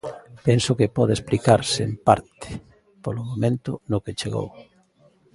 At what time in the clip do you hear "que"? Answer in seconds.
0.79-0.93, 4.05-4.17